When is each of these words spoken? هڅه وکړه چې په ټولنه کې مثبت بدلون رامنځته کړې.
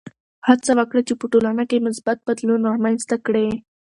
هڅه 0.47 0.71
وکړه 0.79 1.01
چې 1.07 1.13
په 1.19 1.25
ټولنه 1.31 1.63
کې 1.69 1.85
مثبت 1.87 2.17
بدلون 2.27 2.61
رامنځته 2.71 3.15
کړې. 3.25 3.47